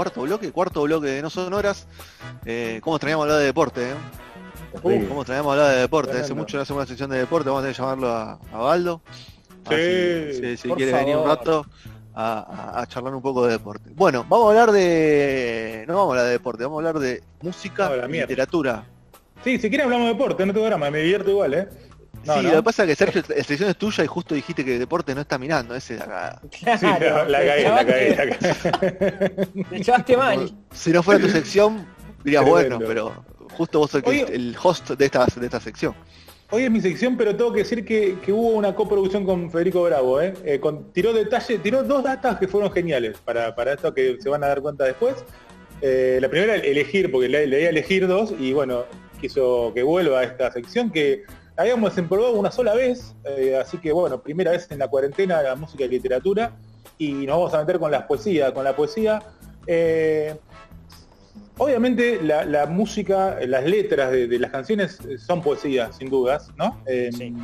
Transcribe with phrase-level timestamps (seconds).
[0.00, 1.86] cuarto bloque, cuarto bloque de No Sonoras.
[2.46, 3.90] Eh, ¿Cómo extrañamos hablar de deporte?
[3.90, 3.94] Eh?
[4.82, 6.18] Uh, ¿Cómo extrañamos hablar de deporte?
[6.18, 8.56] Hace mucho no hacemos una sección de deporte, vamos a tener que llamarlo a, a
[8.58, 9.02] Baldo.
[9.68, 11.66] Sí, si, si- quiere venir un rato
[12.14, 12.38] a,
[12.78, 13.90] a- a charlar un poco de deporte.
[13.94, 15.84] Bueno, vamos a hablar de.
[15.86, 18.84] No vamos a hablar de deporte, vamos a hablar de música No, y literatura.
[19.44, 21.68] Sí, si quieren hablamos de deporte, no tengo drama, me divierto igual, ¿eh?
[22.24, 22.50] No, sí, no.
[22.50, 25.14] lo que pasa es que Sergio, la sección es tuya y justo dijiste que deporte
[25.14, 26.40] no está mirando, ese de acá.
[26.50, 29.48] Sí, la, la cagué, la cagué, la cagué.
[29.70, 30.52] Me llevaste mal.
[30.72, 31.86] Si no fuera tu sección,
[32.22, 33.24] dirías bueno, pero
[33.56, 35.94] justo vos sos el, el host de esta, de esta sección.
[36.52, 39.84] Hoy es mi sección, pero tengo que decir que, que hubo una coproducción con Federico
[39.84, 40.34] Bravo, ¿eh?
[40.44, 44.28] Eh, con, tiró detalle, tiró dos datas que fueron geniales para, para esto que se
[44.28, 45.14] van a dar cuenta después.
[45.80, 48.84] Eh, la primera, elegir, porque le, le iba a elegir dos, y bueno,
[49.20, 51.22] quiso que vuelva a esta sección que
[51.60, 55.54] habíamos desempolvado una sola vez, eh, así que bueno, primera vez en la cuarentena la
[55.56, 56.52] música y literatura,
[56.98, 59.22] y nos vamos a meter con las poesías, con la poesía.
[59.66, 60.34] eh,
[61.58, 66.80] Obviamente la, la música, las letras de, de las canciones son poesía, sin dudas, ¿no?
[66.86, 67.34] Eh, Sí.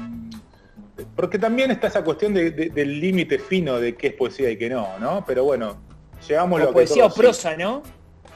[1.14, 4.56] Porque también está esa cuestión de- de- del límite fino de qué es poesía y
[4.56, 5.22] qué no, ¿no?
[5.26, 5.76] Pero bueno,
[6.26, 7.82] llevamos O lo que poesía o todos- prosa, ¿no?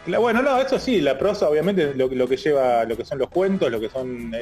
[0.06, 3.04] Cla- Bueno, no, eso sí, la prosa obviamente es lo, lo que lleva, lo que
[3.06, 4.34] son los cuentos, lo que son,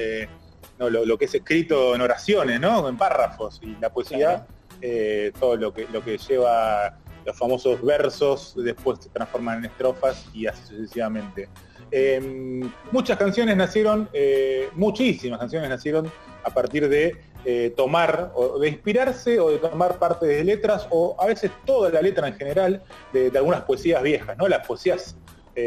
[0.79, 2.89] no, lo, lo que es escrito en oraciones, ¿no?
[2.89, 3.61] En párrafos.
[3.62, 4.47] Y la poesía, Claro.
[4.81, 10.27] eh, todo lo que, lo que lleva los famosos versos, después se transforman en estrofas
[10.33, 11.49] y así sucesivamente.
[11.91, 12.61] Eh,
[12.93, 16.11] muchas canciones nacieron, eh, muchísimas canciones nacieron
[16.45, 21.17] a partir de eh, tomar o de inspirarse o de tomar parte de letras o
[21.19, 24.49] a veces toda la letra en general de, de algunas poesías viejas, ¿no?
[24.49, 25.17] Las poesías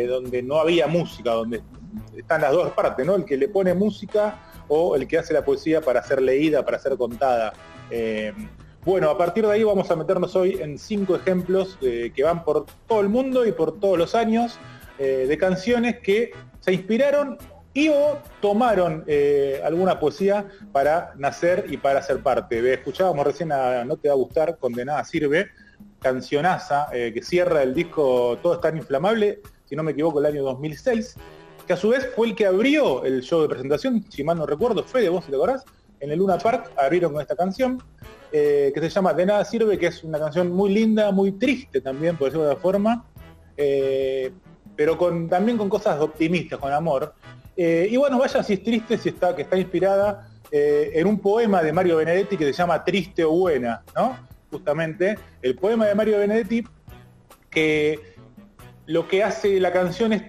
[0.08, 1.62] donde no había música, donde
[2.16, 3.16] están las dos partes, ¿no?
[3.16, 6.80] El que le pone música o el que hace la poesía para ser leída, para
[6.80, 7.52] ser contada.
[7.90, 8.32] Eh,
[8.86, 12.46] bueno, a partir de ahí vamos a meternos hoy en cinco ejemplos eh, que van
[12.46, 14.58] por todo el mundo y por todos los años
[14.98, 17.38] eh, de canciones que se inspiraron
[17.74, 19.06] y o tomaron
[19.64, 22.74] alguna poesía para nacer y para ser parte.
[22.74, 25.48] Escuchábamos recién a No te va a gustar, Condenada Sirve,
[26.00, 30.44] cancionaza que cierra el disco Todo es tan inflamable, si no me equivoco, el año
[30.44, 31.16] 2006,
[31.72, 34.46] que a su vez fue el que abrió el show de presentación, si mal no
[34.46, 35.64] recuerdo, Fede, vos si te acordás,
[36.02, 37.82] en el Luna Park abrieron con esta canción,
[38.30, 41.80] eh, que se llama De nada sirve, que es una canción muy linda, muy triste
[41.80, 43.06] también, por decirlo de forma,
[43.56, 44.34] eh,
[44.76, 47.14] pero con, también con cosas optimistas, con amor.
[47.56, 51.64] Eh, y bueno, vaya si es triste, si está, que está inspirada en un poema
[51.64, 54.18] de Mario Benedetti que se llama Triste o Buena, ¿no?
[54.52, 56.66] Justamente, el poema de Mario Benedetti
[57.50, 58.18] que
[58.88, 60.24] lo que hace la canción es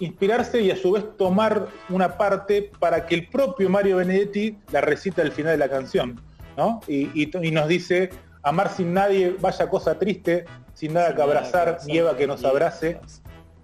[0.00, 4.80] inspirarse y a su vez tomar una parte para que el propio Mario Benedetti la
[4.80, 6.20] recita al final de la canción,
[6.56, 6.80] ¿no?
[6.88, 8.10] Y, y- y nos dice,
[8.42, 10.44] amar sin nadie, vaya cosa triste,
[10.74, 12.98] sin nada que abrazar, nieva que nos abrace,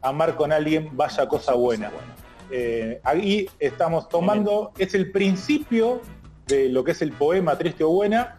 [0.02, 1.90] amar con alguien, vaya cosa buena.
[2.50, 6.00] Eh, ahí estamos tomando, es el principio
[6.46, 8.38] de lo que es el poema Triste o Buena,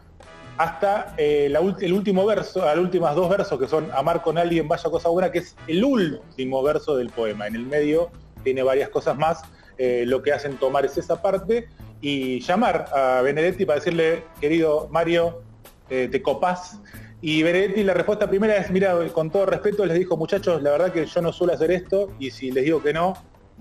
[0.62, 1.52] hasta eh,
[1.82, 5.32] el último verso, las últimas dos versos que son Amar con alguien, vaya cosa buena,
[5.32, 7.48] que es el último verso del poema.
[7.48, 8.12] En el medio
[8.44, 9.42] tiene varias cosas más,
[9.80, 11.68] eh, lo que hacen tomar es esa parte
[12.00, 15.42] y llamar a Benedetti para decirle, querido Mario,
[15.90, 16.80] eh, te copás.
[17.22, 20.92] Y Benedetti la respuesta primera es, mira, con todo respeto les dijo, muchachos, la verdad
[20.92, 23.16] que yo no suelo hacer esto y si les digo que no,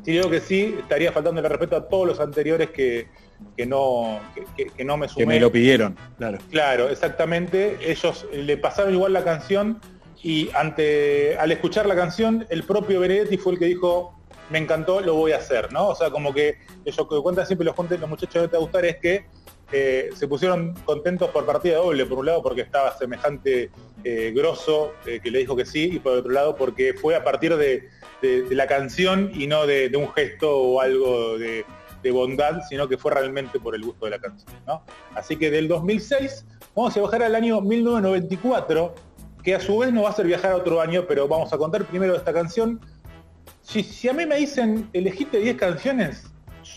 [0.05, 3.09] si digo que sí, estaría faltando el respeto a todos los anteriores que,
[3.57, 4.21] que no,
[4.77, 5.25] que, no me sumé.
[5.25, 6.39] Que me lo pidieron, claro.
[6.51, 7.77] Claro, exactamente.
[7.83, 9.81] Ellos le pasaron igual la canción
[10.23, 14.15] y ante al escuchar la canción, el propio Benedetti fue el que dijo,
[14.51, 15.89] me encantó, lo voy a hacer, ¿no?
[15.89, 18.97] O sea, como que ellos que cuentan siempre los, los muchachos de Te gustar es
[18.97, 19.25] que
[19.73, 23.71] eh, se pusieron contentos por partida doble, por un lado porque estaba semejante
[24.03, 27.23] eh, grosso eh, que le dijo que sí, y por otro lado porque fue a
[27.23, 27.89] partir de,
[28.21, 31.65] de- de la canción y no de, de un gesto o algo de,
[32.03, 34.83] de bondad, sino que fue realmente por el gusto de la canción, ¿no?
[35.15, 36.45] Así que del 2006
[36.75, 38.95] vamos a bajar al año 1994,
[39.43, 41.59] que a su vez nos va a hacer viajar a otro año, pero vamos a
[41.59, 42.81] contar primero esta canción.
[43.63, 46.25] Si, si a mí me dicen, elegiste 10 canciones,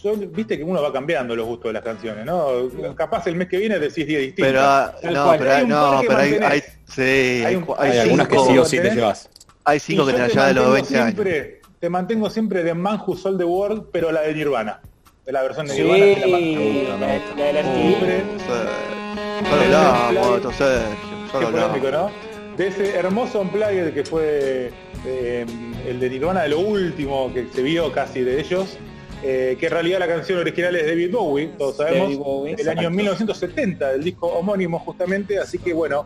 [0.04, 2.48] yo- viste que uno va cambiando los gustos de las canciones, ¿no?
[2.96, 4.52] Capaz el mes que viene decís 10 distintas.
[4.52, 5.40] Pero, ah, no, cual.
[5.40, 7.02] pero, Hay no, pero hay, hay, sí,
[7.46, 9.30] Hay un- algunas que sí o sí te llevas.
[9.66, 11.14] hay Y cinco que te te allá de los mantengo 20 años.
[11.14, 14.80] siempre, Te mantengo siempre de Man Who Sold the World, pero la de Nirvana.
[15.26, 16.06] De la versión de Sí, Nirvana.
[16.16, 17.82] que la más- la, la del.
[17.88, 18.24] Siempre.
[18.38, 19.50] Sí.
[19.50, 20.82] Solo hablamos, entonces,
[21.26, 22.12] Qué solo polémico, hablamos.
[22.12, 22.56] ¿no?
[22.58, 24.72] De ese hermoso unplugged que fue
[25.06, 25.46] eh,
[25.88, 28.78] el de Nirvana, de lo último que se vio casi de ellos,
[29.24, 32.82] eh, que en realidad la canción original es David Bowie, todos sabemos, Bowie, el año
[32.82, 32.90] exacto.
[32.92, 36.06] 1970, del disco homónimo justamente, así que bueno,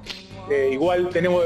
[0.49, 1.43] eh, igual tenemos,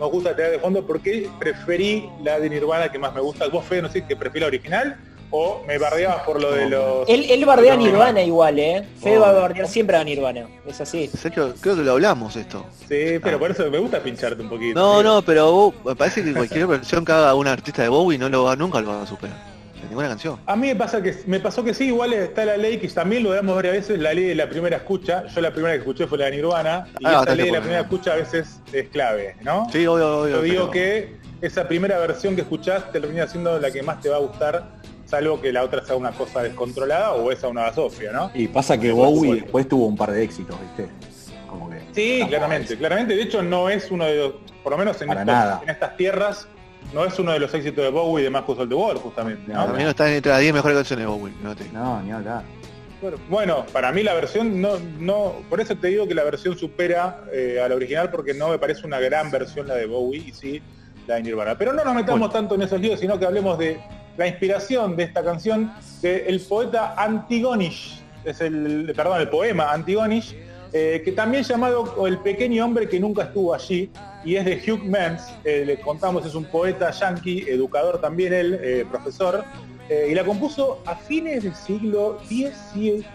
[0.00, 3.46] nos gusta tener de fondo porque preferí la de Nirvana que más me gusta.
[3.48, 4.96] Vos, Fede, no sé, que preferí la original
[5.30, 7.08] o me bardeabas por lo de los...
[7.08, 7.76] Él, él bardea a.
[7.76, 8.84] Nirvana igual, ¿eh?
[9.00, 9.20] Fede Oh.
[9.22, 10.46] va a bardear siempre a Nirvana.
[10.66, 11.04] Es así.
[11.12, 12.66] En serio, creo que lo hablamos esto.
[12.88, 14.78] Sí, pero por eso me gusta pincharte un poquito.
[14.78, 15.04] No, Sí.
[15.04, 18.28] no, pero vos- me parece que cualquier versión que haga un artista de Bowie no
[18.28, 19.36] lo va, nunca lo va a superar.
[19.82, 20.38] En ninguna canción.
[20.44, 23.22] A mí me pasa que me pasó que sí, igual está la ley que también
[23.22, 25.24] lo damos varias veces, la ley de la primera escucha.
[25.34, 27.80] Yo la primera que escuché fue la de Nirvana y Ah, ley de la primera
[27.80, 29.66] escucha a veces es clave, ¿no?
[29.72, 30.36] Sí, obvio, obvio.
[30.36, 34.10] Yo digo pero- que esa primera versión que escuchás termina siendo la que más te
[34.10, 34.64] va a gustar,
[35.10, 38.30] salvo que la otra sea una cosa descontrolada o esa una basofia, ¿no?
[38.34, 40.88] Y pasa que Bowie después tuvo un par de éxitos, ¿viste?
[41.48, 41.80] Como que.
[41.92, 43.16] Sí, claramente, claramente.
[43.16, 45.60] De hecho, no es uno de los, por lo menos en, Para estos- nada.
[45.64, 46.46] en estas tierras,
[46.94, 49.52] no es uno de los éxitos de Bowie de más of the Wall, justamente.
[49.52, 49.66] ¿no?
[49.66, 51.32] No está entre las 10 mejores canciones de Bowie.
[51.42, 52.42] no te- No, ni hablar.
[53.02, 56.56] Bueno, Bueno, para mí la versión no, no, por eso te digo que la versión
[56.58, 60.22] supera eh, a la original porque no me parece una gran versión la de Bowie
[60.26, 60.62] y sí
[61.06, 61.56] la de Nirvana.
[61.56, 62.32] Pero no nos metamos Bueno.
[62.32, 63.80] tanto en esos líos, sino que hablemos de
[64.20, 65.72] la inspiración de esta canción
[66.02, 70.36] del poeta Antigonish, es el, perdón, el poema Antigonish,
[70.74, 73.90] eh, que también llamado El pequeño hombre que nunca estuvo allí,
[74.22, 78.60] y es de Hugh Mans, eh, le contamos, es un poeta yankee, educador también él,
[78.62, 79.42] eh, profesor,
[79.88, 83.06] eh, y la compuso a fines del siglo XIX,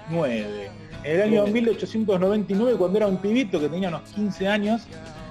[1.04, 1.54] en el año Bien.
[1.54, 4.82] 1899, cuando era un pibito que tenía unos 15 años,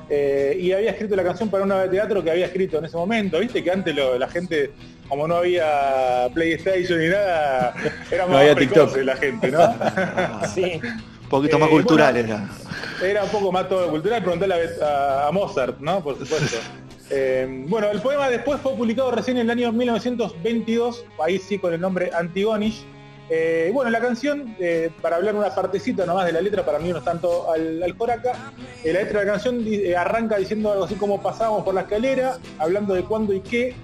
[0.08, 2.84] eh, y había escrito la canción para una obra de teatro que había escrito en
[2.84, 4.70] ese momento, viste que antes lo- la gente,
[5.08, 7.74] como no había PlayStation ni nada,
[8.10, 8.96] era más precoz TikTok.
[9.04, 9.74] la gente, ¿no?
[10.54, 10.80] Sí.
[11.22, 12.48] Un poquito Eh, más cultural bueno, era.
[13.02, 16.02] Era un poco más todo cultural, preguntarle a, a Mozart, ¿no?
[16.02, 16.58] Por supuesto.
[17.10, 21.74] Eh, bueno, el poema después fue publicado recién en el año 1922, ahí sí con
[21.74, 22.82] el nombre Antigonish.
[23.28, 26.88] Eh, bueno, la canción, eh, para hablar una partecita nomás de la letra, para mí
[26.90, 28.32] no es tanto al, al coraca,
[28.82, 31.82] eh, la letra de la canción eh, arranca diciendo algo así como pasábamos por la
[31.82, 33.74] escalera, hablando de cuándo y qué,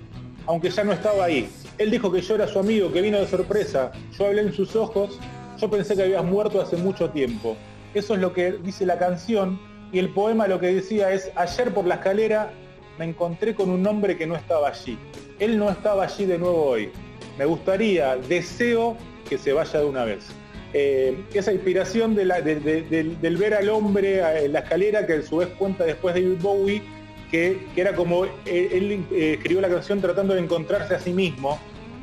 [0.50, 1.49] aunque ya no estaba ahí.
[1.79, 4.75] Él dijo que yo era su amigo, que vino de sorpresa, yo hablé en sus
[4.75, 5.19] ojos,
[5.58, 7.56] yo pensé que habías muerto hace mucho tiempo.
[7.94, 9.61] Eso es lo que dice la canción
[9.93, 12.50] y el poema lo que decía es, ayer por la escalera
[12.99, 14.99] me encontré con un hombre que no estaba allí.
[15.38, 16.91] Él no estaba allí de nuevo hoy.
[17.38, 18.97] Me gustaría, deseo
[19.29, 20.26] que se vaya de una vez.
[20.73, 25.14] Eh, esa inspiración de de- de- del, ver al hombre eh, en la escalera, que
[25.14, 26.82] a su vez cuenta después David Bowie,
[27.31, 31.12] que, que era como él, él, eh, escribió la canción tratando de encontrarse a sí
[31.12, 31.59] mismo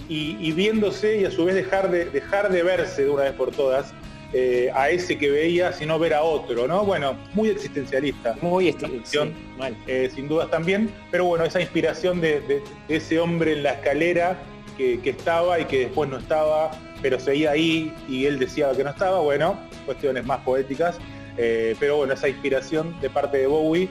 [0.10, 3.34] y, y viéndose y a su vez dejar de, dejar de verse de una vez
[3.34, 3.94] por todas
[4.34, 6.84] eh, a ese que veía, sino ver a otro, ¿no?
[6.84, 8.36] Bueno, muy existencialista.
[8.42, 9.76] Muy canción, mal.
[9.88, 13.72] eh, sin dudas también, pero bueno, esa inspiración de, de- de ese hombre en la
[13.74, 14.38] escalera
[14.78, 16.72] que, que estaba y que después no estaba,
[17.02, 20.98] pero seguía ahí y él decía que no estaba, bueno, cuestiones más poéticas,
[21.38, 23.90] eh, pero bueno, esa inspiración de parte de Bowie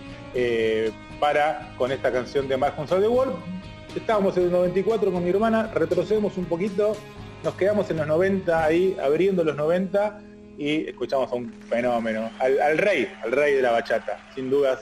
[1.20, 3.34] para con esta canción de Mark of the World.
[3.94, 6.94] Estábamos en el 94 con mi hermana, retrocedemos un poquito,
[7.42, 10.18] nos quedamos en los 90 ahí, abriendo los 90
[10.58, 14.80] y escuchamos a un fenómeno, al, al rey, al rey de la bachata, sin dudas,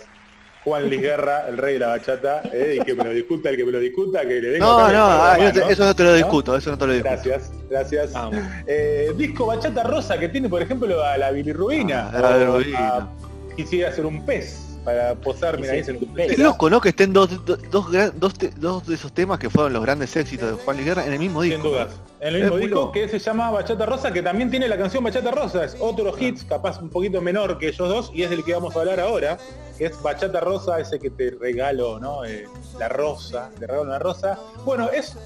[0.65, 3.57] Juan Luis Guerra, el rey de la bachata, eh, y que me lo discuta, el
[3.57, 6.11] que me lo discuta, que le venga No, no, ah, mano, eso no te lo
[6.11, 6.17] ¿no?
[6.17, 7.11] discuto, eso no te lo discuto.
[7.15, 8.13] Gracias, gracias.
[8.15, 8.41] Vamos.
[8.67, 12.11] Eh, disco Bachata Rosa que tiene, por ejemplo, a la bilirrubina.
[12.15, 12.79] Ah, la o bilirrubina.
[12.97, 13.09] a-
[13.57, 16.27] Quisiera hacer un pez para posar mi Sí, nariz sí, en tu un pez.
[16.29, 16.39] pez.
[16.39, 16.81] Es loco, ¿no?
[16.81, 19.83] Que estén dos, dos, dos, gran- dos te- dos de esos temas que fueron los
[19.83, 21.63] grandes éxitos de Juan Luis Guerra en el mismo disco.
[21.63, 21.89] Sin dudas.
[22.21, 25.31] En el mismo disco que se llama Bachata Rosa, que también tiene la canción Bachata
[25.31, 28.53] Rosa, es otro hit, capaz un poquito menor que ellos dos, y es del que
[28.55, 29.39] vamos a hablar ahora,
[29.77, 32.25] que es Bachata Rosa, ese que te regalo, ¿no?
[32.25, 32.47] Eh,
[32.79, 34.39] la rosa, te regalo una rosa.
[34.65, 35.17] Bueno, es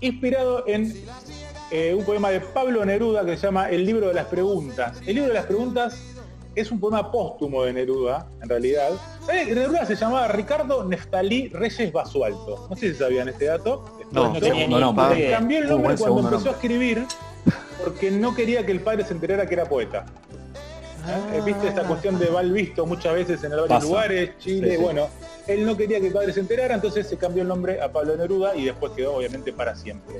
[0.00, 0.94] inspirado en
[1.70, 4.98] eh, un poema de Pablo Neruda que se llama El libro de las preguntas.
[5.06, 6.00] El libro de las preguntas
[6.60, 8.90] es un poema póstumo de Neruda, en realidad.
[9.24, 12.66] ¿Sabés que Neruda se llamaba Ricardo Neftalí Reyes Basualto.
[12.68, 13.84] No sé si sabían este dato.
[14.10, 15.18] No, No tenía segundo ni nombre.
[15.18, 15.38] idea.
[15.38, 17.06] Cambió el Muy nombre cuando empezó a escribir
[17.84, 20.06] porque no quería que el padre se enterara que era poeta.
[21.32, 21.40] ¿Eh?
[21.44, 23.86] ¿Viste esta cuestión de mal visto muchas veces en varios Pasa.
[23.86, 24.70] lugares, Chile?
[24.70, 24.82] Sí, sí.
[24.82, 25.06] Bueno,
[25.46, 28.16] él no quería que el padre se enterara, entonces se cambió el nombre a Pablo
[28.16, 30.16] Neruda y después quedó obviamente para siempre.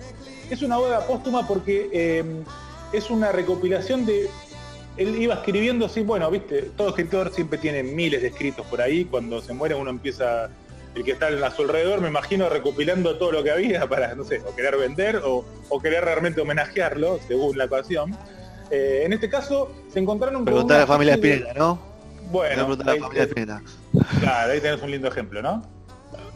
[0.48, 2.24] Es una boda póstuma porque eh,
[2.92, 4.30] es una recopilación de...
[4.98, 9.04] Él iba escribiendo así, bueno, viste, todo escritor siempre tiene miles de escritos por ahí,
[9.04, 10.50] cuando se muere uno empieza,
[10.94, 14.24] el que está a su alrededor, me imagino recopilando todo lo que había para, no
[14.24, 18.16] sé, o querer vender o, o querer realmente homenajearlo, según la ocasión.
[18.70, 21.16] Eh, en este caso se encontraron con Preguntar a la familia
[21.56, 21.78] ¿no?
[22.30, 23.28] Bueno, a la familia
[24.20, 25.77] claro, ahí tenés un lindo ejemplo, ¿no?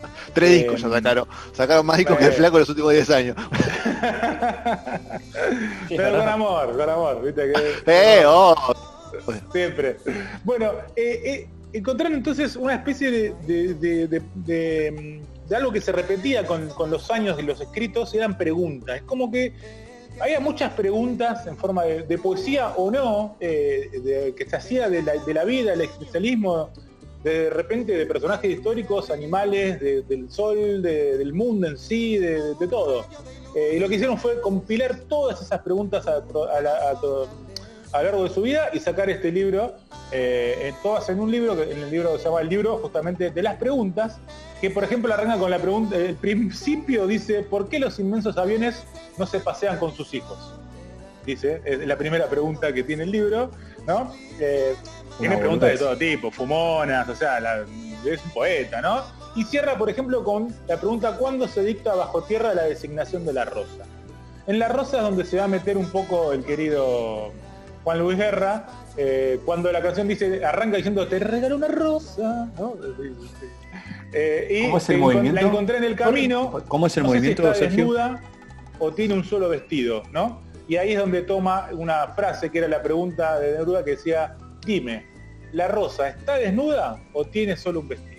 [0.35, 1.27] Tres Eh, discos ya sacaron.
[1.53, 2.39] Sacaron más discos que el bueno.
[2.41, 3.37] flaco en los últimos 10 años.
[5.89, 7.83] Pero con amor, con amor, viste que...
[8.21, 8.23] ¡Eh!
[8.27, 8.55] ¡Oh!
[9.53, 9.97] Siempre.
[10.45, 15.73] Bueno, eh, eh, encontraron entonces una especie de, de- de- de- de, mm, de algo
[15.73, 18.97] que se repetía con, con los años de los escritos, eran preguntas.
[18.97, 19.53] Es como que
[20.21, 25.13] había muchas preguntas en forma de, poesía o no, eh, que se hacía de la,
[25.15, 26.71] de la vida, el existencialismo,
[27.23, 32.55] de repente de personajes históricos, animales, de- del sol, de- del mundo en sí, de,
[32.69, 33.05] todo.
[33.55, 36.21] Eh, y lo que hicieron fue compilar todas esas preguntas a,
[37.03, 37.29] lo
[37.93, 39.75] largo de su vida y sacar este libro,
[40.11, 43.43] eh, todas en un libro, que en el libro se llama el libro justamente de
[43.43, 44.19] las preguntas,
[44.61, 48.83] que por ejemplo arranca con la pregunta, el principio dice, ¿por qué los inmensos aviones
[49.19, 50.55] no se pasean con sus hijos?
[51.27, 53.51] Dice, es la primera pregunta que tiene el libro,
[53.87, 54.13] ¿no?
[54.41, 54.75] Eh,
[55.19, 57.65] tiene preguntas de todo tipo, fumonas, o sea, la-
[58.05, 59.03] es un poeta, ¿no?
[59.37, 63.33] Y cierra, por ejemplo, con la pregunta, ¿cuándo se dicta bajo tierra la designación de
[63.33, 63.85] la rosa?
[64.47, 67.31] En la rosa es donde se va a meter un poco el querido
[67.85, 68.67] Juan Luis Guerra,
[68.97, 72.75] eh, cuando la canción dice, arranca diciendo, te regalo una rosa, ¿no?
[74.13, 75.41] Eh, y ¿Cómo es el movimiento?
[75.41, 77.77] La encontré en el camino, ¿Cómo es el no sé si movimiento, está Sergio?
[77.85, 78.21] desnuda
[78.79, 80.43] o tiene un solo vestido, ¿no?
[80.69, 84.37] Y ahí es donde toma una frase que era la pregunta de Neruda que decía,
[84.65, 85.07] dime,
[85.53, 88.13] ¿la rosa está desnuda o tiene solo un vestido?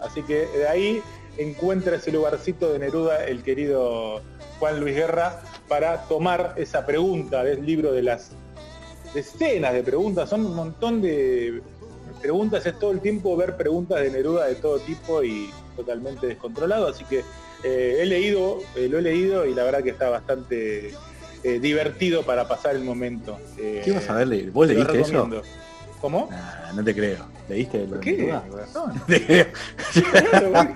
[0.00, 1.02] Así que de ahí
[1.38, 4.20] encuentra ese lugarcito de Neruda el querido
[4.58, 8.32] Juan Luis Guerra para tomar esa pregunta del libro de las
[9.14, 11.62] decenas de preguntas, son un montón de
[12.20, 16.88] preguntas, es todo el tiempo ver preguntas de Neruda de todo tipo y totalmente descontrolado,
[16.88, 17.24] así que
[17.64, 20.92] eh, he leído, eh, lo he leído y la verdad que está bastante
[21.42, 23.38] eh, divertido para pasar el momento.
[23.58, 24.28] Eh, ¿Qué vas a ver?
[24.28, 24.50] leer?
[24.50, 25.28] ¿Vos leíste eso?
[26.00, 26.28] ¿Cómo?
[26.30, 27.26] Nah, no te creo.
[27.48, 28.26] ¿Leíste lo de ¿Qué?
[28.26, 28.42] No,
[28.94, 29.46] No te creo.
[30.10, 30.74] claro,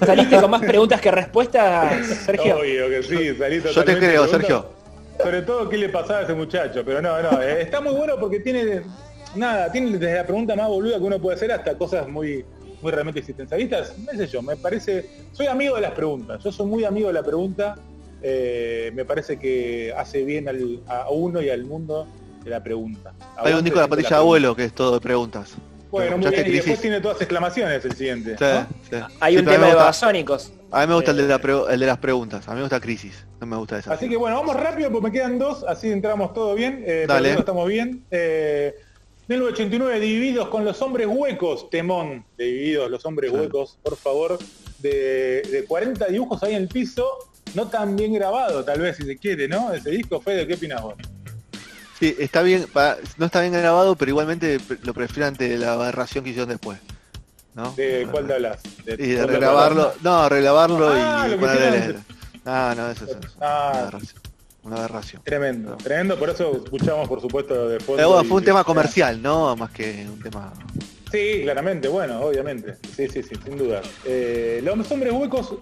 [0.06, 2.58] ¿Saliste con más preguntas que respuestas, Sergio?
[2.58, 4.66] Obvio que sí, salí Yo te creo, Sergio.
[5.22, 8.14] Sobre todo qué le pasaba a ese muchacho, pero no, no, eh, está muy bueno
[8.18, 8.82] porque tiene
[9.34, 12.44] nada, tiene desde la pregunta más boluda que uno puede hacer hasta cosas muy
[12.82, 16.66] muy realmente existencialistas, no sé yo, me parece, soy amigo de las preguntas, yo soy
[16.66, 17.76] muy amigo de la pregunta,
[18.22, 22.06] eh, me parece que hace bien al- a uno y al mundo
[22.44, 23.12] de la pregunta.
[23.36, 25.54] Hay un disco de la patilla de abuelo que es todo de preguntas.
[25.90, 28.36] Bueno, muy ¿Escuchaste bien, y después tiene todas exclamaciones el siguiente.
[28.38, 28.66] Sí, ¿no?
[28.90, 29.14] sí.
[29.20, 30.52] Hay Sí, un tema de babasónicos.
[30.70, 32.48] A mí me gusta el, de la Eh, pre- el de las preguntas.
[32.48, 33.26] A mí me gusta Crisis.
[33.40, 33.92] No me gusta esa.
[33.92, 36.82] Así que bueno, vamos rápido porque me quedan dos, así entramos todo bien.
[36.86, 37.32] Eh, Dale.
[37.34, 38.06] estamos bien.
[38.10, 38.74] Eh,
[39.28, 44.38] 1989, Divididos con los hombres huecos, temón, de Divididos, los hombres huecos, por favor,
[44.78, 47.06] de, de 40 dibujos ahí en el piso,
[47.54, 49.72] no tan bien grabado, tal vez, si se quiere, ¿no?
[49.72, 50.94] Ese disco, Fede, ¿qué opinas vos?
[51.98, 52.66] Sí, está bien,
[53.16, 56.78] no está bien grabado, pero igualmente lo prefiero ante la aberración que hicieron después.
[57.54, 57.72] ¿no?
[57.74, 58.60] ¿De cuál te hablas?
[58.84, 61.98] ¿De- Y de regrabarlo, no, regrabarlo Ah, y ponerle.
[62.44, 63.20] No, no, eso es eso.
[63.40, 63.70] Ah.
[63.72, 64.22] Una aberración.
[64.64, 65.22] Una aberración.
[65.24, 67.96] Tremendo, tremendo, por eso escuchamos, por supuesto, de fondo.
[67.98, 69.54] Pero bueno, fue un tema comercial, ¿no?
[69.54, 70.52] Más que un tema.
[71.12, 72.76] Sí, claramente, bueno, obviamente.
[72.96, 73.82] Sí, sí, sí, sin duda.
[74.04, 75.54] Eh, Los hombres huecos,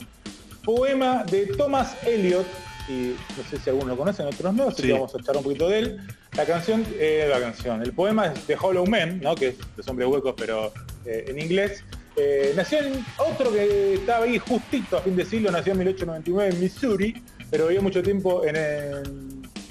[0.65, 2.47] poema de Thomas Eliot,
[2.89, 4.89] y no sé si algunos lo conocen, otros no, así Sí.
[4.89, 6.01] que vamos a echar un poquito de él.
[6.37, 9.35] La canción, eh, la canción, el poema es de Hollow Man, ¿no?
[9.35, 10.73] que es Los hombres huecos, pero
[11.05, 11.83] eh, en inglés.
[12.17, 16.55] Eh, nació en otro que estaba ahí justito a fin de siglo, nació en 1899
[16.55, 19.03] en Missouri, pero vivió mucho tiempo en el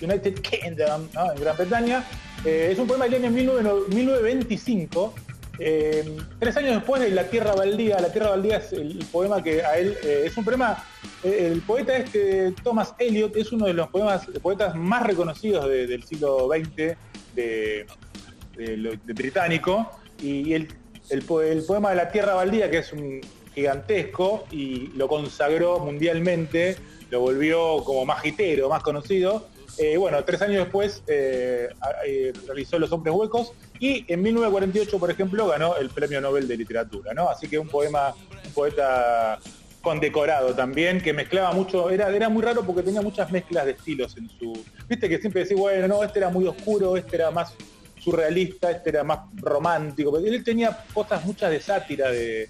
[0.02, 1.32] United Kingdom, ¿no?
[1.34, 2.04] en Gran Bretaña.
[2.46, 5.14] Es un poema del año 19 1925.
[5.60, 9.64] Eh, tres años después de La Tierra Baldía, La Tierra Baldía es el, poema que
[9.64, 10.84] a él eh, es un poema.
[11.24, 15.88] eh, el poeta este Thomas Eliot es uno de los poemas, poetas más reconocidos de-
[15.88, 16.96] del siglo XX
[17.36, 17.86] de,
[19.06, 19.90] británico
[20.22, 20.68] y el,
[21.10, 23.22] el po- el poema de La Tierra Baldía que es un
[23.56, 26.78] gigantesco y lo consagró mundialmente,
[27.10, 29.48] lo volvió como más hitero, más conocido.
[29.98, 31.04] Bueno, tres años después
[32.48, 37.14] realizó Los Hombres Huecos y en 1948, por ejemplo, ganó el Premio Nobel de Literatura,
[37.14, 37.30] ¿no?
[37.30, 38.14] Así que un poema,
[38.46, 39.40] un poeta
[39.82, 44.18] condecorado también, que mezclaba mucho, era, era muy raro porque tenía muchas mezclas de estilos
[44.18, 44.54] en su.
[44.88, 47.54] Viste que siempre decís, bueno, no, este era muy oscuro, este era más
[48.00, 52.50] surrealista, este era más romántico, pero él tenía cosas muchas de sátira, de,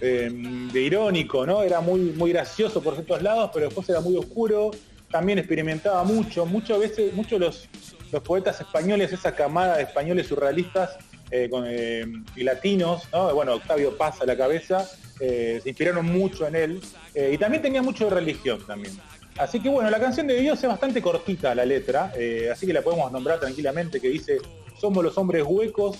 [0.00, 0.30] de,
[0.72, 1.62] de irónico, ¿no?
[1.62, 4.70] Era muy, muy gracioso por ciertos lados, pero después era muy oscuro,
[5.10, 7.68] también experimentaba mucho, muchas veces, muchos los,
[8.12, 10.96] los poetas españoles, esa camada de españoles surrealistas
[11.30, 13.34] eh, con, eh, y latinos, ¿no?
[13.34, 14.88] bueno, Octavio Paz a la cabeza,
[15.20, 16.80] eh, se inspiraron mucho en él,
[17.14, 18.96] y también tenía mucho de religión también.
[19.36, 22.12] Así que bueno, la canción de Dios es bastante cortita la letra,
[22.50, 24.38] así que la podemos nombrar tranquilamente, que dice,
[24.80, 25.98] somos los hombres huecos,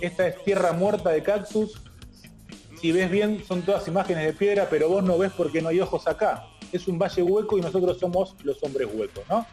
[0.00, 1.80] esta es tierra muerta de cactus,
[2.80, 5.80] si ves bien son todas imágenes de piedra, pero vos no ves porque no hay
[5.80, 6.46] ojos acá.
[6.72, 9.46] Es un valle hueco y nosotros somos los hombres huecos, ¿no?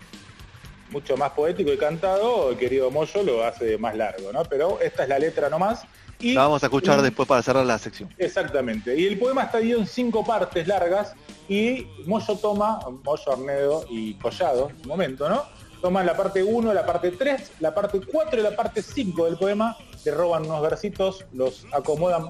[0.89, 4.43] Mucho más poético y cantado, el querido Moyo lo hace más largo, ¿no?
[4.45, 5.81] Pero esta es la letra nomás.
[6.19, 8.09] Y La vamos a escuchar un- después para cerrar la sección.
[8.17, 8.97] Exactamente.
[8.97, 11.13] Y el poema está dividido en cinco partes largas
[11.49, 15.43] y Moyo toma, Moyo, Arnedo y Collado, su momento, ¿no?
[15.81, 19.37] Toman la parte 1, la parte 3, la parte 4 y la parte 5 del
[19.37, 22.29] poema, le roban unos versitos, los acomodan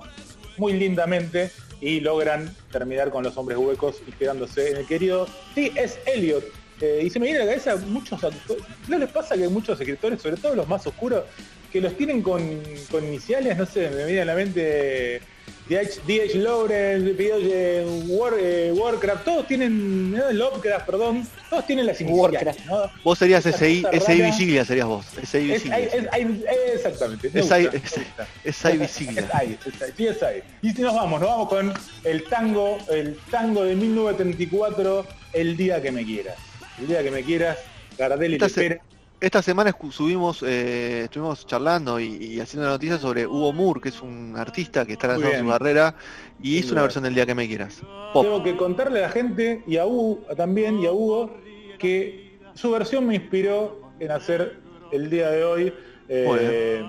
[0.57, 5.97] muy lindamente y logran terminar con los hombres huecos inspirándose en el querido T.S.
[6.07, 6.43] Eliot.
[6.81, 9.49] Eh, y se me viene a la cabeza muchos actores, ¿no les pasa que hay
[9.49, 11.23] muchos escritores, sobre todo los más oscuros,
[11.71, 13.57] que los tienen con, con iniciales?
[13.57, 15.21] No sé, me viene a la mente
[15.69, 16.01] D.H.
[16.07, 16.35] D.H.
[16.37, 17.85] Lawrence, P.H.
[18.07, 22.65] War- eh, Warcraft, todos tienen, no, Lovecraft, perdón, todos tienen las iniciales, Warcraft.
[22.67, 22.91] ¿no?
[23.03, 25.05] Vos serías SI, SI serías vos.
[25.23, 25.77] SI Es, Vigiglia.
[25.79, 27.27] es- es- exactamente.
[27.27, 28.27] Es gusta.
[28.45, 29.57] SI ahí,
[29.97, 30.41] sí es ahí.
[30.61, 31.73] Y si nos vamos, nos vamos con
[32.05, 36.37] el tango, el tango de 1934, El día que me quieras.
[36.79, 37.57] El día que me quieras,
[37.97, 38.79] Gardel y
[39.19, 44.01] Esta semana subimos, eh, estuvimos charlando y, y haciendo noticias sobre Hugo Moore, que es
[44.01, 45.95] un artista que está lanzando su carrera
[46.41, 47.81] y hizo una versión del día que me quieras.
[48.13, 48.23] Pop.
[48.23, 51.35] Tengo que contarle a la gente y a Hugo también y a Hugo
[51.79, 54.59] que su versión me inspiró en hacer
[54.91, 55.73] el día de hoy
[56.09, 56.83] eh,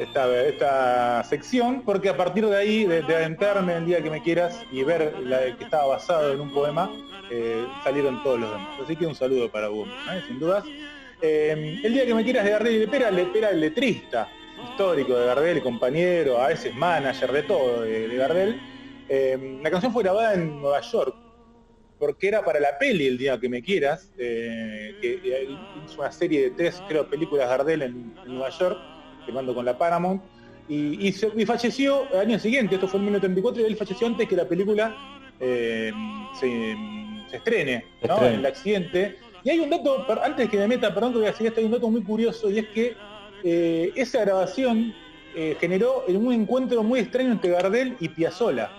[0.00, 4.64] esta, sección, porque a partir de ahí, de, de adentrarme el día que me quieras
[4.70, 6.90] y ver la, que estaba basado en un poema,
[7.30, 8.80] eh, salieron todos los demás.
[8.82, 10.22] Así que un saludo para Hugo, ¿eh?
[10.26, 10.64] sin dudas.
[11.20, 14.28] Eh, el día que me quieras de Gardel y Lepera, Lepera el letrista
[14.70, 18.60] histórico de Gardel, compañero, a veces manager de todo de, de Gardel.
[19.62, 21.14] La canción fue grabada en Nueva York,
[21.98, 26.50] porque era para la peli El Día que Me Quieras, que hizo una serie de
[26.50, 28.78] tres, creo, películas de Gardel en, en Nueva York,
[29.28, 30.22] filmando con la Paramount,
[30.68, 34.06] y, y se- y falleció al año siguiente, esto fue en 1934, y él falleció
[34.06, 34.96] antes que la película
[35.40, 35.92] eh,
[36.40, 36.74] se,
[37.30, 38.14] se estrene, Se ¿no?
[38.14, 38.34] estrene.
[38.34, 39.16] En el accidente.
[39.44, 41.66] Y hay un dato, antes que me meta, perdón que voy a decir esto, hay
[41.66, 42.96] un dato muy curioso, y es que
[43.44, 44.92] eh, esa grabación
[45.36, 48.70] eh, generó un encuentro muy extraño entre Gardel y Piazzolla.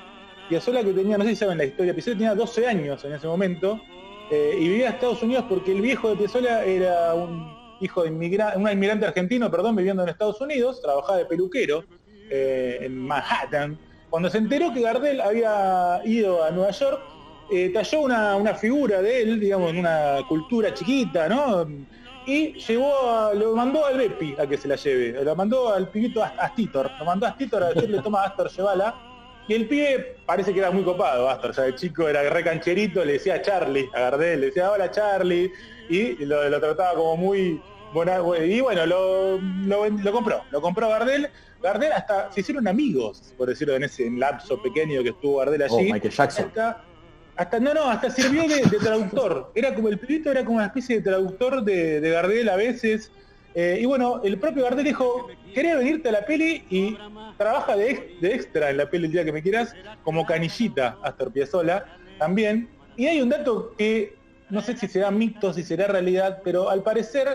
[0.49, 3.27] Piazzolla que tenía, no sé si saben la historia, Piazzolla tenía 12 años en ese
[3.27, 3.79] momento
[4.31, 8.53] y vivía en Estados Unidos porque el viejo de Piazzolla era un hijo de inmigra
[8.55, 11.83] un inmigrante argentino, perdón, viviendo en Estados Unidos, trabajaba de peluquero
[12.29, 13.79] eh, en Manhattan.
[14.09, 17.01] Cuando se enteró que Gardel había ido a Nueva York,
[17.47, 21.65] eh, talló una, figura de él, digamos, en una cultura chiquita, ¿no?
[22.25, 25.89] Y llevó a- lo mandó al Bepi a que se la lleve, lo mandó al
[25.89, 28.95] pibito Ast- Astitor, lo mandó a Astitor a decirle, toma Astor, llévala.
[29.49, 33.03] Y el pibe parece que era muy copado, Astor, ya de chico era re cancherito,
[33.03, 35.51] le decía Charlie a Gardel, le decía hola Charlie,
[35.87, 37.59] y lo, lo trataba como muy
[37.91, 41.27] buena, y bueno, lo, lo, lo compró, lo compró Gardel,
[41.63, 45.79] Gardel hasta se hicieron amigos, por decirlo en ese lapso pequeño que estuvo Gardel Oh,
[45.79, 45.91] allí.
[45.91, 46.45] Michael Jackson.
[46.49, 46.85] Hasta,
[47.35, 49.51] hasta- no, no, hasta sirvió de, de traductor.
[49.55, 53.11] Era como el pibito era como una especie de traductor de, de Gardel a veces.
[53.55, 56.97] Eh, y bueno, el propio Gardel dijo, quería venirte a la peli y
[57.37, 60.97] trabaja de, ex- de extra en la peli el día que me quieras, como canillita
[61.03, 61.85] Astor Piazzolla
[62.19, 62.69] también.
[62.95, 64.15] Y hay un dato que
[64.49, 67.27] no sé si será mito, si será realidad, pero al parecer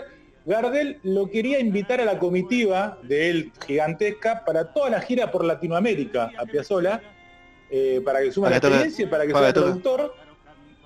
[0.45, 5.43] Gardel lo quería invitar a la comitiva de él gigantesca para toda la gira por
[5.43, 7.01] Latinoamérica a Piazzolla,
[7.69, 9.81] eh, para que suma Para la experiencia, para que para sea que toque.
[9.81, 10.15] traductor.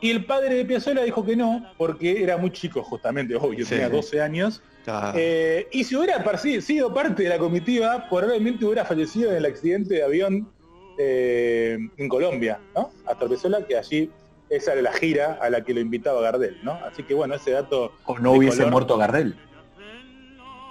[0.02, 3.72] Y el padre de Piazzolla dijo que no, porque era muy chico justamente, obvio, Sí.
[3.72, 4.64] tenía 12 años.
[4.90, 5.18] Claro.
[5.20, 9.96] Eh, y si hubiera sido parte de la comitiva, probablemente hubiera fallecido en el accidente
[9.96, 10.52] de avión
[10.98, 12.92] eh, en Colombia, ¿no?
[13.06, 14.10] Hasta Piazzolla, que allí
[14.50, 16.74] esa era la gira a la que lo invitaba Gardel, ¿no?
[16.84, 17.92] Así que bueno, ese dato...
[18.06, 18.72] O no hubiese color.
[18.72, 19.36] muerto Gardel.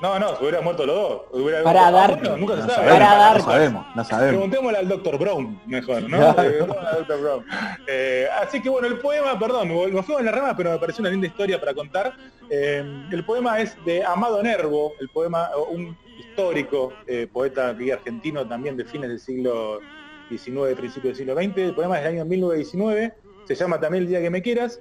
[0.00, 1.22] No, no, se hubieran muerto los dos.
[1.32, 2.74] Hubiera- Para dar- bueno, nunca se No sabe.
[2.88, 4.28] sabemos, Para dar- no sabemos, no sabemos.
[4.30, 5.18] Preguntémosle al Dr.
[5.18, 6.18] Brown, mejor, ¿no?
[6.18, 6.42] Claro.
[6.42, 7.20] Eh, preguntémosle al Dr.
[7.20, 7.44] Brown.
[7.88, 11.02] Eh, así que bueno, el poema, perdón, nos fuimos en la rama, pero me pareció
[11.02, 12.12] una linda historia para contar.
[12.48, 18.76] Eh, el poema es de Amado Nervo, el poema, un histórico eh, poeta argentino también
[18.76, 19.80] de fines del siglo
[20.28, 21.58] XIX, principio del siglo XX.
[21.58, 23.14] El poema es del año 1919,
[23.46, 24.80] se llama también El día que me quieras.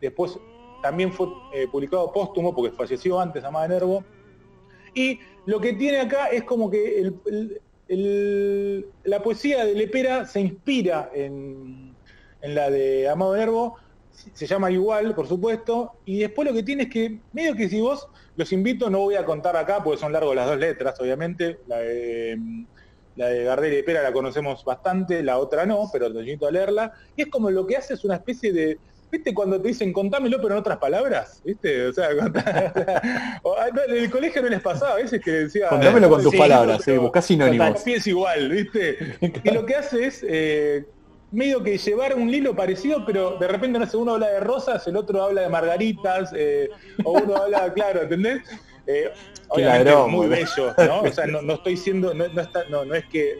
[0.00, 0.36] Después
[0.82, 4.04] también fue eh, publicado póstumo porque falleció antes Amado Nervo.
[4.98, 6.98] Y lo que tiene acá es como que
[7.86, 11.96] el- la poesía de Lepera se inspira en,
[12.40, 13.76] en la de Amado Nervo,
[14.10, 17.80] se llama igual, por supuesto, y después lo que tiene es que, medio que si
[17.80, 21.58] vos, los invito, no voy a contar acá, porque son largos las dos letras, obviamente,
[21.66, 22.36] la de,
[23.14, 26.50] la de Gardel y Lepera la conocemos bastante, la otra no, pero te invito a
[26.50, 28.80] leerla, y es como lo que hace es una especie de,
[29.10, 31.40] ¿Viste cuando te dicen contámelo pero en otras palabras?
[31.44, 31.86] ¿Viste?
[31.86, 35.68] O sea, contá- ah, en el colegio no les pasaba a veces que decía...
[35.68, 37.82] Contámelo con tus Sí, palabras, sí, buscá sinónimos.
[37.82, 39.16] Pies igual, ¿viste?
[39.44, 40.84] Y lo que hace es eh,
[41.30, 44.86] medio que llevar un hilo parecido, pero de repente no sé, uno habla de rosas,
[44.86, 46.68] el otro habla de margaritas, eh,
[47.04, 48.42] o uno habla, claro, ¿entendés?
[48.86, 49.10] eh,
[49.48, 51.00] obviamente ladrón, muy bello, ¿no?
[51.02, 53.34] O sea, no, no estoy siendo, no, no está, no, no es que,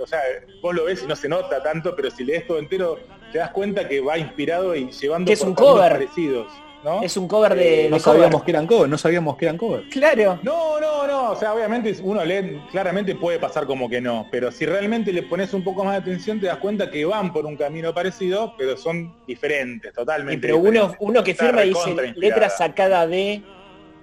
[0.00, 0.20] o sea,
[0.62, 2.98] vos lo ves y no se nota tanto, pero si lees todo entero,
[3.32, 5.92] te das cuenta que va inspirado y llevando Que es por un cover.
[5.92, 6.46] parecidos,
[6.84, 7.02] ¿no?
[7.02, 8.44] Es un cover de, No de sabíamos cover.
[8.44, 9.82] que eran cover, no sabíamos que eran cover.
[9.90, 10.38] Claro.
[10.42, 14.52] No, no, no, o sea, obviamente uno lee, claramente puede pasar como que no, pero
[14.52, 17.44] si realmente le pones un poco más de atención te das cuenta que van por
[17.46, 20.40] un camino parecido, pero son diferentes, Y totalmente.
[20.40, 20.96] pero uno, diferentes.
[21.00, 23.42] uno que firma recontra dice letra sacada de.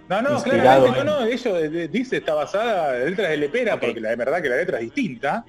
[0.09, 4.01] No, no, claramente, en- no, no, ellos dice está basada, la letra de Lepera, porque
[4.01, 5.45] la verdad que la letra es distinta,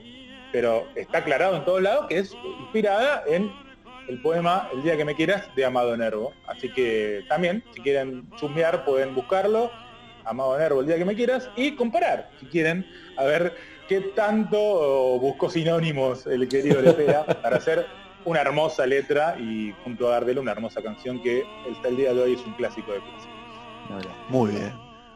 [0.55, 3.53] pero está aclarado en todos lados que es inspirada en
[4.07, 6.33] el poema El día que me quieras de Amado Nervo.
[6.47, 9.73] Así que también, si quieren chusmear, pueden buscarlo,
[10.25, 12.87] Amado Nervo, El día que me quieras, y comparar, si quieren,
[13.17, 13.53] a ver
[13.89, 17.87] qué tanto buscó sinónimos el querido Lepera para hacer
[18.25, 22.23] una hermosa letra y junto a Gardel una hermosa canción que hasta el día de
[22.23, 24.09] hoy es un clásico de clásicos.
[24.29, 24.73] Muy bien.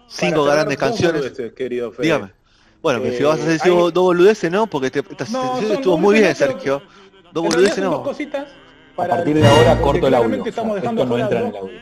[0.08, 1.22] Cinco grandes canciones.
[1.22, 2.06] boludeces, querido Fede.
[2.06, 2.37] Dígame.
[2.82, 5.58] Bueno, pero si Eh, vas a decir hay- dos boludeces, no, porque te- esta No,
[5.58, 6.82] estuvo muy bien, Sergio.
[7.32, 8.02] Dos boludeces son dos no.
[8.02, 8.48] cositas.
[8.48, 10.28] A para- partir de ahora corto el audio.
[10.28, 11.58] claramente o sea, estamos dejando esto no fuera entra en algo.
[11.68, 11.80] el audio.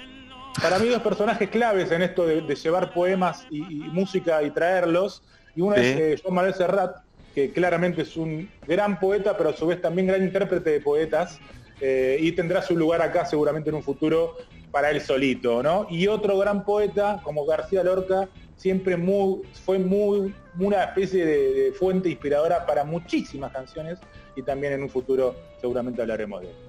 [0.62, 4.50] Para mí dos personajes claves en esto de, de llevar poemas y, y música y
[4.50, 5.22] traerlos.
[5.54, 5.82] Y uno Sí.
[5.82, 6.96] es eh, Joan Manuel Serrat,
[7.34, 11.38] que claramente es un gran poeta, pero a su vez también gran intérprete de poetas.
[11.78, 14.34] eh, y tendrá su lugar acá seguramente en un futuro
[14.70, 15.86] para él solito, ¿no?
[15.90, 22.08] Y otro gran poeta como García Lorca, siempre muy, fue muy una especie de, fuente
[22.08, 23.98] inspiradora para muchísimas canciones
[24.34, 26.66] y también en un futuro seguramente hablaremos de él.